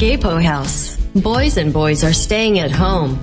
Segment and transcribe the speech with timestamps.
[0.00, 0.96] Gapo House.
[1.16, 3.18] Boys and boys are staying at home.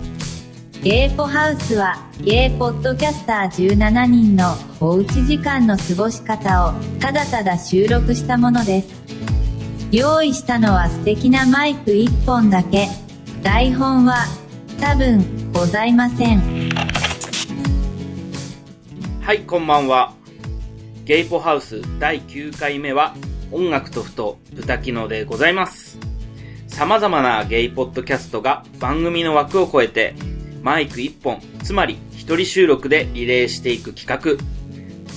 [0.84, 8.90] ゲーポハウスは、ゲイポッドキャスター17人のおうち時間の過ごし方をただただ収録したものです。
[9.92, 12.88] 用意したのは素敵なマイク1本だけ。
[13.42, 14.26] 台本は
[14.80, 16.70] 多分ございません。
[19.22, 20.14] はい、こんばんは。
[21.06, 23.16] ゲイポハウス第9回目は
[23.52, 25.87] 音楽とふと豚キノでございます。
[26.78, 30.14] 様々なゲイポッドキャストが番組の枠を超えて
[30.62, 34.44] マイク1本、つまり一人収録でリレーしていく企画。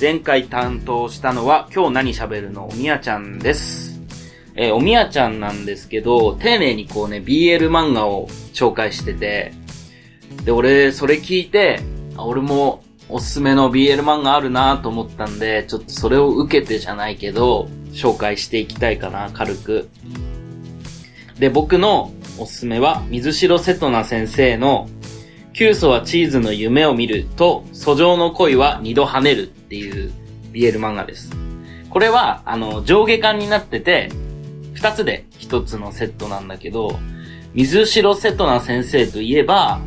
[0.01, 2.67] 前回担当したのは今日何喋るの？
[2.67, 4.01] おみやちゃんです。
[4.55, 9.53] えーおみやちゃんなんですけど、丁寧にこうね、BL 漫画を紹介してて、
[10.47, 11.81] で、俺、それ聞いて、
[12.17, 19.91] あ俺もおすすめの BL 漫画あるなと思ったんで、ちょっとそれを受けてじゃないけど、紹介していきたいかな、軽く。
[21.41, 24.89] で、僕のおすすめは、水城瀬戸那先生の、
[25.55, 30.13] 急須はチーズの夢を見ると、訴状の恋は二度跳ねるっていう
[30.53, 31.31] BL 漫画です。
[31.89, 34.11] これは、あの、上下巻になってて、
[34.75, 36.99] 二つで一つのセットなんだけど、
[37.55, 39.81] 水城瀬戸那先生といえば、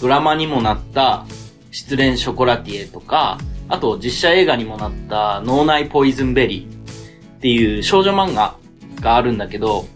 [0.00, 1.24] ドラマにもなった
[1.70, 8.56] 失恋ショコラティエとか、あと実写映画にもなった脳内ポイズンベリーっていう少女漫画
[9.00, 9.86] があるんだけど、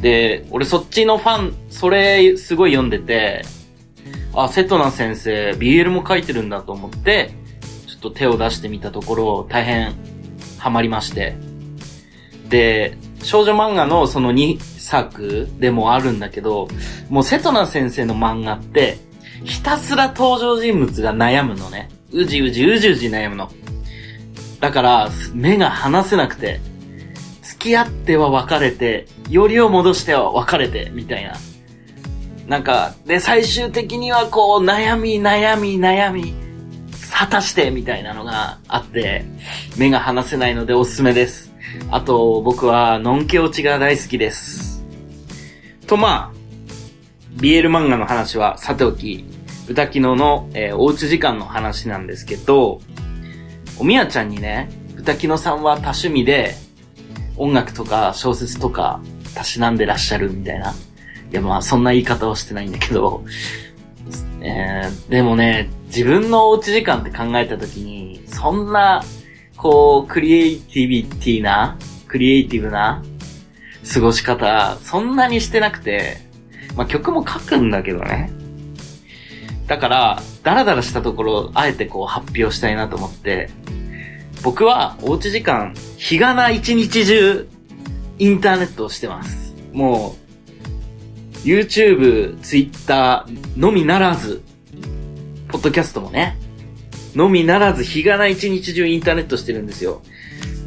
[0.00, 3.42] で、俺そっちのファン、それすごい読んでて、
[4.34, 7.32] あ、瀬戸那先生 BL も書いてるんだと思って、
[7.86, 9.94] ちょっと手を出してみたところ大変
[10.58, 11.34] ハマりまして。
[12.48, 16.68] で、少女漫画のその2作でもあるんだけど、
[17.08, 18.98] もう瀬戸那先生の漫画って、
[19.44, 21.88] ひたすら登場人物が悩むのね。
[22.12, 23.50] うじうじうじうじ悩むの。
[24.60, 26.60] だから、目が離せなくて、
[27.42, 31.34] 付き合っては別れて、よりを戻しては別れて、みたいな。
[32.46, 36.34] なんか、で、最終的にはこう、悩み、悩み、悩み、
[37.12, 39.24] 果たして、みたいなのがあって、
[39.78, 41.52] 目が離せないのでおすすめです。
[41.90, 44.84] あと、僕は、のんけ落ちが大好きです。
[45.86, 46.40] と、まあ、
[47.40, 49.24] BL 漫画の話はさておき、
[49.68, 52.80] 歌キノの、えーおうち時間の話なんですけど、
[53.78, 56.54] おみやちゃんにね、歌キノさんは多趣味で、
[57.36, 59.00] 音楽とか小説とか、
[59.34, 60.74] たしなんでらっしゃるみたいな。
[61.30, 63.24] いやまあ、そんな言い方をしてないんだけど、
[64.40, 69.02] えー、でもね、自分のおうち時間って考えたときに、そんな、
[69.56, 71.76] こう、クリエイティビティな、
[72.08, 73.02] クリエイティブな、
[73.92, 76.18] 過ごし方、そんなにしてなくて、
[76.76, 78.30] まあ、曲も書くんだけどね。
[79.66, 83.50] だから、ダラダラしたところ、あえてこう発表したいなと思って、
[84.42, 87.46] 僕はおうち時間、日がな一日中、
[88.20, 89.54] インターネットをしてます。
[89.72, 90.14] も
[91.42, 93.26] う、YouTube、Twitter
[93.56, 94.42] のみならず、
[95.48, 96.36] ポッドキャストもね、
[97.14, 100.02] のみならず日がない一日中インターネットしてるんですよ。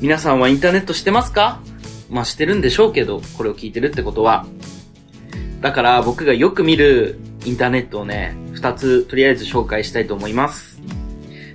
[0.02, 1.62] 皆さんはインターネットしてますか？
[2.10, 4.48] まあしてるんでしょうけど、これを聞いてるってことは。
[5.62, 10.82] だから僕がよく見るインターネットをね、二つとりあえず紹介したいと思います。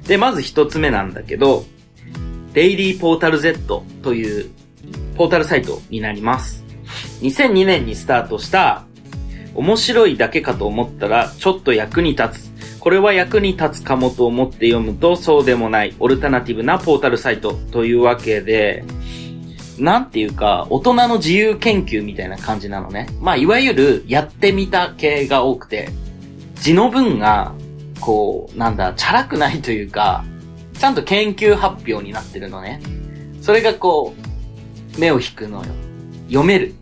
[0.06, 1.66] で、まず一つ目なんだけど、
[2.54, 4.50] デイリーポータル Z という
[5.16, 6.64] ポータルサイトになります。
[7.22, 8.84] 2002年にスタートした、
[9.54, 12.78] 面白いだけかと思ったらちょっと役に立つ。
[12.78, 18.84] これは役に立つかもと思って読むとそうでもないオルタナティブなポータルサイトというわけで、
[19.78, 23.08] なんていうか、大人の自由研究みたいな感じなのね。
[23.20, 25.88] まあ、いわゆる、やってみた系が多くて、
[26.56, 27.52] 字の文が、
[28.00, 30.24] こう、なんだ、チャラくないというか、
[30.78, 32.80] ちゃんと研究発表になってるのね。
[33.40, 34.27] それがこう、
[34.98, 35.70] 目を引くのよ。
[36.26, 36.74] 読める。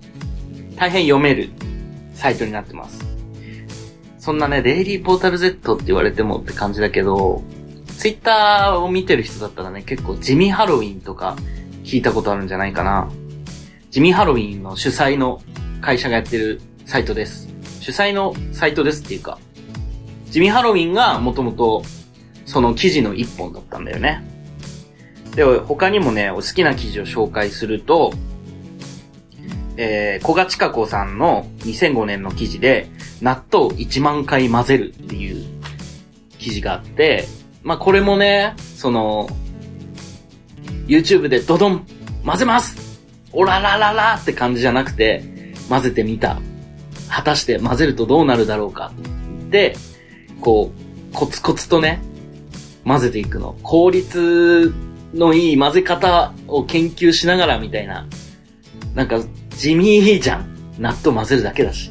[0.76, 1.50] 大変読める
[2.14, 3.04] サイトになってます。
[4.18, 7.42] そんなね、デイリーポータル Z って言われてもって感じだけど、
[7.98, 11.36] ツイッターを見てる人だったらね、結構地味ハロウィンとか
[11.84, 13.08] 聞いたことあるんじゃないかな。
[13.90, 15.42] 地味ハロウィンの主催の
[15.80, 17.48] 会社がやってるサイトです。
[17.80, 19.38] 主催のサイトですっていうか、
[20.30, 21.84] 地味ハロウィンがもともと
[22.44, 24.22] その記事の一本だったんだよね。
[25.36, 28.12] で、他にもね、お好きな記事を紹介すると、
[29.76, 32.88] えー、小賀千佳子さんの2005年の記事で、
[33.20, 35.44] 納豆1万回混ぜるっていう
[36.38, 37.26] 記事があって、
[37.62, 39.28] まあこれもね、その、
[40.86, 41.86] YouTube でドドン
[42.24, 45.22] 混ぜますオララララって感じじゃなくて、
[45.68, 46.38] 混ぜてみた。
[47.10, 48.92] 果たして混ぜるとどうなるだろうか。
[49.50, 49.76] で、
[50.40, 52.00] こう、コツコツとね、
[52.86, 53.56] 混ぜていくの。
[53.62, 54.72] 効率
[55.16, 58.06] のいい混ぜ方を研究しながらみたいな。
[58.94, 59.20] なんか、
[59.50, 60.56] 地味じゃん。
[60.78, 61.90] 納豆混ぜるだけだし。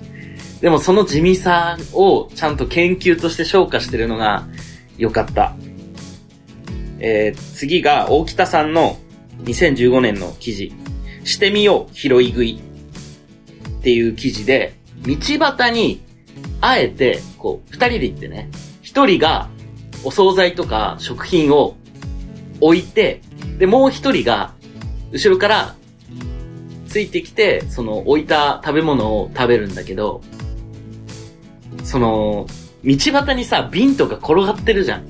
[0.62, 4.48] でもその地味さをちゃんと研究として消化してるのが
[4.98, 5.56] 良かった。
[7.00, 8.98] えー、次が大北さんの
[9.44, 10.74] 2015年の記事。
[11.24, 12.60] してみよう、拾い食い。
[13.80, 14.76] っていう記事で、
[15.06, 16.02] 道端に、
[16.62, 18.50] あえて、こう、二人で行ってね、
[18.82, 19.50] 一人が
[20.04, 21.76] お惣菜とか食品を
[22.62, 23.22] 置いて、
[23.58, 24.54] で、もう一人が、
[25.12, 25.76] 後ろから、
[26.88, 30.22] ついてきて、その置いた食べ物を食べるんだけど、
[31.84, 32.48] その、
[32.84, 35.04] 道端にさ、瓶とか転がってるじゃん。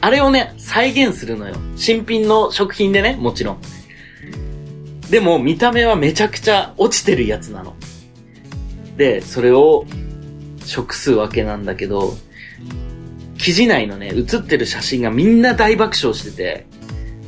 [0.00, 1.54] あれをね、再現するのよ。
[1.76, 3.58] 新品の食品でね、もちろん。
[5.10, 7.74] でも、見た目はめちゃくちゃ落ちてるやつなの。
[8.96, 9.84] で、それを、
[10.64, 12.14] 食すわけなんだけど、
[13.42, 16.66] 記事内のね、写ってる写真がみんな大爆笑してて、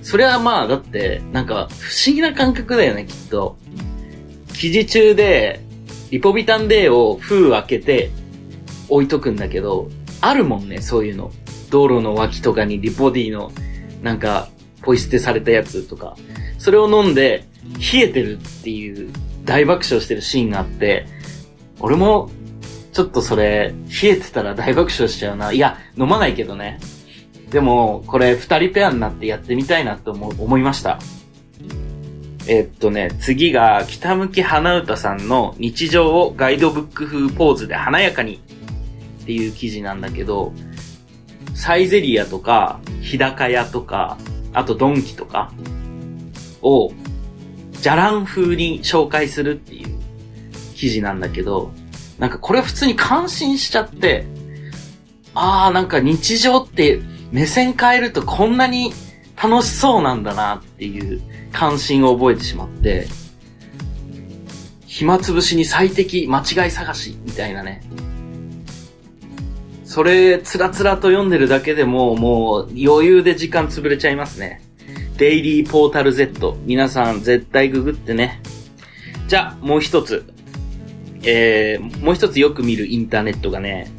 [0.01, 3.57] それはまあ、だって、なんか、不思議な感覚だよね、きっと。
[4.53, 5.61] 記事中で、
[6.13, 8.11] リポビタン D を封開けて、
[8.89, 9.91] 置いとくんだけど、
[10.21, 11.33] あるもんね、そういうの。
[11.71, 13.51] 道路の脇とかにリポディの、
[14.01, 14.51] なんか、
[14.83, 16.17] ポイ捨てされたやつとか。
[16.59, 17.45] それを飲んで、
[17.93, 19.11] 冷えてるっていう、
[19.45, 21.07] 大爆笑してるシーンがあって、
[21.81, 22.31] 俺も、
[22.95, 25.53] ちょっとそれ、冷えてたら大爆笑しちゃうな。
[25.53, 26.79] いや、飲まないけどね。
[27.51, 31.01] でも、これ二人ペアになってやってみたいなと思思いました。
[32.47, 38.41] えっとね、次が、北向き花歌さんの日常をガイドブック風ポーズで華やかに
[39.23, 40.53] っていう記事なんだけど、
[41.53, 44.19] サイゼリアとか、日高屋とか、
[44.53, 45.53] あとドンキとか
[46.63, 46.93] を、
[47.73, 49.99] じゃらん風に紹介するっていう
[50.77, 51.73] 記事なんだけど、
[52.19, 54.25] なんかこれ普通に感心しちゃって、
[55.35, 57.01] あーなんか日常って
[57.33, 58.93] 目線変えるとこんなに
[59.43, 61.21] 楽しそうなんだなっていう
[61.53, 63.09] 関心を覚えてしまって、
[64.87, 67.83] 暇つぶしに最適間違い探しみたいなね。
[69.85, 74.61] それ、つらつらと読んでるだけでも、もう余裕で時間潰れちゃいますね。
[75.19, 76.57] デイリーポータル Z。
[76.65, 78.41] 皆さん絶対ググってね。
[79.29, 80.34] じゃあ、もう一つ。
[81.27, 83.91] えー、もう一つよく見るインターネットがね、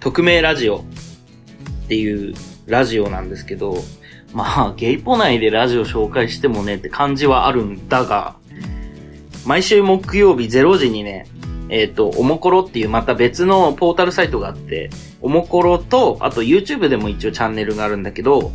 [0.00, 2.34] 匿名ラジオっていう
[2.66, 3.76] ラジオなんですけど、
[4.32, 8.36] まあ、ゲイポ内でラジオ紹介してもねって感じはあるんだが、
[9.46, 11.26] 毎週木曜日0時にね、
[11.70, 14.90] えっ、と、おもころっていうまた別のポータルサイトがあって、
[15.20, 18.52] おもころと、あと YouTube でも一応チャンネルがあるんだけど、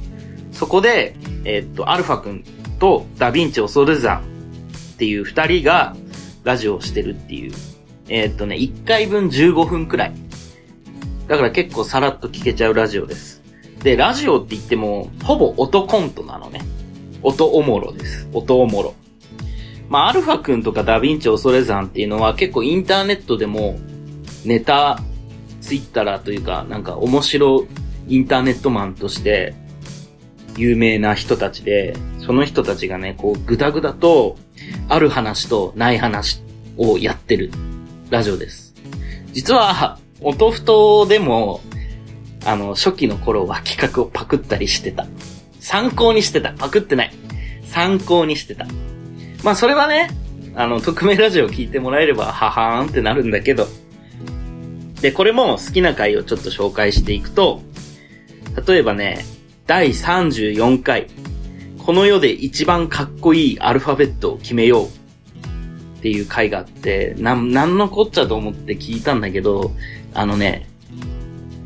[0.51, 1.15] そこで、
[1.45, 2.43] えっ、と、アルファくん
[2.79, 5.95] とダヴィンチ恐山っていう二人が
[6.43, 7.72] ラジオをしてるっていう。
[8.09, 10.13] えっ、とね、1回分15分くらい。
[11.27, 13.41] だから結構さらっと聞けちゃうラジオです。
[13.83, 16.61] で、ラジオって言っても、ほぼ音コントなのね。
[17.21, 18.27] 音おもろです。
[18.33, 18.94] 音おもろ。
[19.89, 23.77] まあ、アルファくんとかダヴィンチ恐れ山っていうのは結構インターネットでも
[24.45, 25.00] ネタ、
[25.61, 27.65] ツイッターというか、なんか面白
[28.07, 29.53] インターネットマンとして
[30.57, 34.38] 有名な人たちで、その人たちがね、こう、ぐだぐだと、
[34.89, 36.41] ある話とない話
[36.77, 37.51] をやってる
[38.13, 38.75] ラジオです。
[39.31, 41.62] 実は、音太でも、
[42.45, 45.07] あの、初期の頃は企画をパクったりしてた。
[45.60, 46.54] 参考にしてた。
[46.54, 47.12] パクってない。
[47.65, 48.67] 参考にしてた。
[49.43, 50.12] まあそれはね、
[50.53, 53.67] あの、匿名ラジオを聞いてもらえれば、ははーんってなるんだけど。
[55.01, 57.63] で、これも好きな回をちょっと紹介していくと、
[58.67, 59.25] 例えばね、
[59.65, 61.08] 第34回、
[61.84, 65.02] この世で一番かっこいいアルファベットを決めよう
[66.03, 69.72] っていう回があって、なん、なんのこっちゃと思って聞いたんだけど、
[70.13, 70.67] あのね、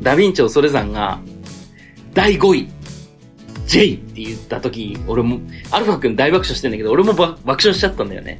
[0.00, 1.18] ダヴィンチ恐山が、
[2.14, 2.68] 第5位、
[3.66, 5.40] J って言った時、俺も、
[5.72, 8.38] アルファくん大爆笑してんだけど、俺も爆笑しちゃったんだよね。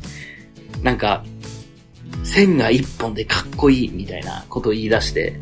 [0.84, 1.24] なんか、
[2.22, 5.40] 線が一本でかっこいいみたいなことを言い出して、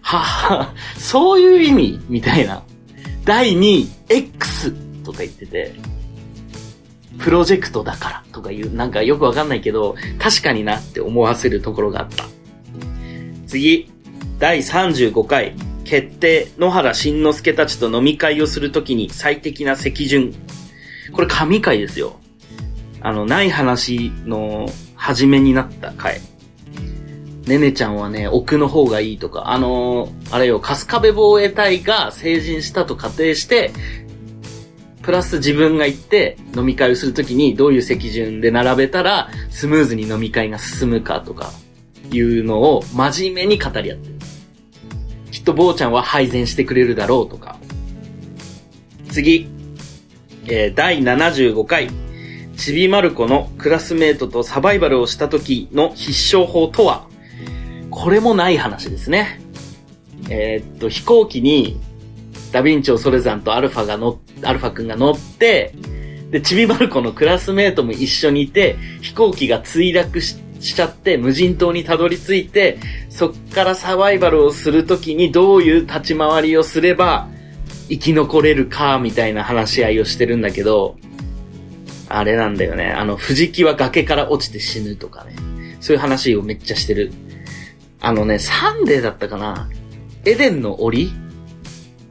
[0.00, 2.62] はは、そういう意味みたいな。
[3.26, 4.72] 第2位、X
[5.04, 5.74] とか言ってて、
[7.22, 12.24] プロジェクトだからとか言う、なんかよくわかんないけど、確かになって思わせるところがあった。
[13.46, 13.90] 次、
[14.38, 20.34] 第35回、決定、野原慎之介たちと飲み会をするときに最適な席順。
[21.12, 22.18] これ神回ですよ。
[23.00, 26.20] あの、ない話の始めになった回。
[27.46, 33.72] ねねちゃんはね、奥の方がいいとか、あのーあれよ、春日部防衛隊が成人したと仮定して、
[35.02, 41.50] プラス自分が行って飲み会をするときにどういう席順で並べたらスムーズに飲み会が進むかとか
[42.10, 44.14] いうのを真面目に語り合ってる。
[45.30, 47.58] きっと坊ちゃんは配膳してくれるだろうとか。
[49.10, 49.48] 次。
[50.46, 51.90] えー第75回。
[52.56, 57.06] ちびまる子のクラスメートとサバイバルをした時の必勝法とは？
[57.90, 59.40] これもない話ですね。
[60.28, 61.80] えー、っと、飛行機に
[62.52, 65.74] ダヴィンチョ・ソレザンとアルファが乗、アルファ君が乗って、
[66.30, 72.78] で、ちびまる子のクラスメートも一緒にいて、飛行機が墜落ししちゃって、無人島にたどり着いて、
[73.10, 77.28] そっからサバイバルをするときにどういう立ち回りをすれば、
[77.88, 80.96] 生き残れるか、みたいな話し合いをしてるんだけど、
[82.08, 82.92] あれなんだよね。
[82.92, 85.34] あの、藤木は崖から落ちて死ぬとかね。
[85.80, 87.12] そういう話をめっちゃしてる。
[88.00, 89.68] あのね、サンデーだったかな
[90.24, 91.10] エデンの檻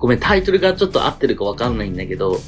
[0.01, 2.39] ごめん、タイトルがちょっと合ってるかわかんないんだけど、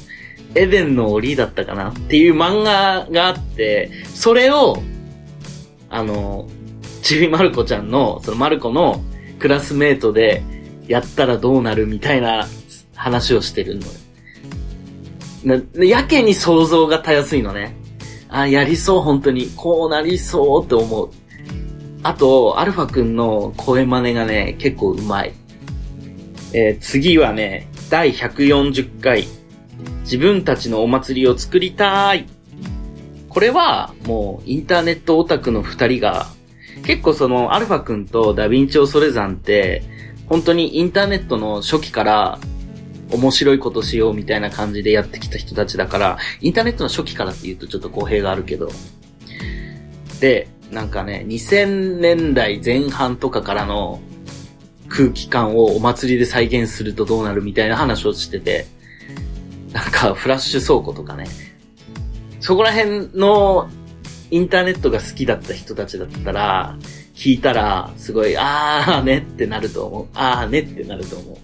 [0.56, 4.82] エデンの檻だったかなっていう漫画があって、それを、
[5.88, 6.48] あの、
[7.02, 9.00] ちびまる子ちゃんの、そのまる子の
[9.38, 10.42] クラスメートで
[10.88, 12.48] やったらどうなるみたいな
[12.96, 13.86] 話をしてるの。
[15.44, 17.76] な、やけに想像がたやすいのね。
[18.28, 19.52] あ、やりそう、本当に。
[19.54, 21.10] こうなりそうって思う。
[22.02, 25.32] あと、アルファくんの声真似がね、結構うまい。
[26.54, 29.26] えー、次はね、第140回、
[30.02, 32.26] 自分たちのお祭りを作りたい。
[33.28, 36.28] これは、もう、インターネットオタクの二人が、
[36.84, 39.82] 結構その、アルファ君とダヴィンチョ・ソレザンって、
[40.26, 42.38] 本当にインターネットの初期から、
[43.10, 48.70] 面白いことしようみたいな感じでやってきた人たちだから、インターネットの初期からって言うとちょっと公平があるけど。
[50.20, 54.00] で、なんかね、2000年代前半とかからの
[54.94, 58.66] 空気感をお祭りで再現するとどうなるみたいな話をしてて、
[59.72, 61.26] なんかフラッシュ倉庫とかね、
[62.38, 63.68] そこら辺の
[64.30, 66.78] インターネットが好きだった人たちだったら、
[67.16, 70.06] 聞いたら、すごい、あーねってなると思う。
[70.14, 71.36] あーねってなると思う。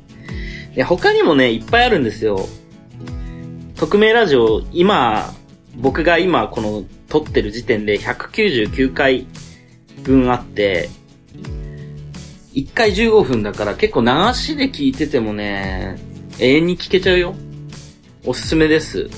[0.74, 2.46] いや、他にもね、いっぱいあるんですよ。
[3.74, 5.34] 匿名ラジオ、今、
[5.76, 9.26] 僕が今この撮ってる時点で199回
[10.04, 10.88] 分あって、
[12.54, 15.98] 1回15分だから結構流しで聞いててもね、
[16.38, 17.34] 永遠に聞けちゃうよ。
[18.26, 19.08] おすすめです。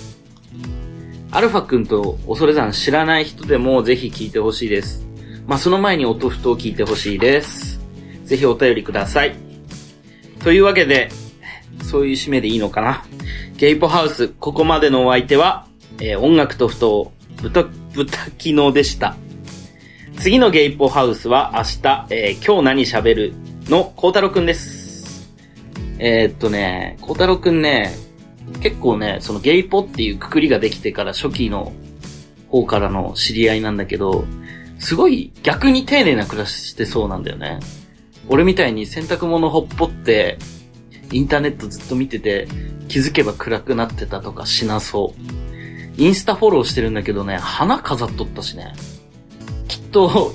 [1.30, 5.06] アルファ君と恐れ山知らない人でもぜひ聞いてほしいです。
[5.46, 7.80] まあ、その前に音ふとを聞いてほしいです。
[8.24, 9.34] ぜひお便りください。
[10.44, 11.08] というわけで、
[11.82, 13.04] そういう締めでいいのかな。
[13.56, 15.66] ゲイポハウス、ここまでのお相手は、
[16.00, 19.16] えー、音楽とふと、豚、豚キノでした。
[20.22, 23.34] 次のゲイポハウスは明日、えー、今日何喋る
[23.68, 25.28] の孝太郎くんです。
[25.98, 27.92] えー、っとね、孝太郎くんね、
[28.60, 31.72] 結構ね、そのゲイポっていうくくりができてから初期の
[32.46, 34.24] 方からの知り合いなんだけど、
[34.78, 37.58] すごい逆に丁寧な暮らししてそうなんだよね。
[38.28, 40.38] 俺みたいに洗濯物ほっぽって、
[41.10, 42.46] インターネットずっと見てて、
[42.86, 46.00] 気づけば暗くなってたとかしなそう。
[46.00, 48.72] インスタフォローしてるんだけどね、花飾っとったしね。
[49.92, 50.34] と、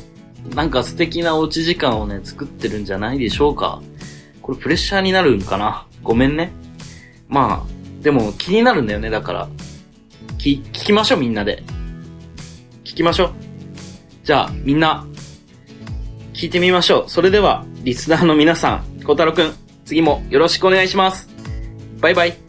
[0.55, 3.81] なんか素敵なおうち時間をね、作ってるんじゃないでしょうか。
[4.41, 6.53] これプレッシャーになるんかなごめんね。
[7.27, 9.49] まあ、でも気になるんだよね、だから。
[10.37, 11.63] き、聞きましょう、みんなで。
[12.85, 13.33] 聞きましょう。
[14.23, 15.05] じゃあ、みんな、
[16.33, 17.09] 聞いてみましょう。
[17.09, 19.53] それでは、リスナーの皆さん、小太郎くん、
[19.85, 21.27] 次もよろしくお願いします。
[21.99, 22.46] バイバイ。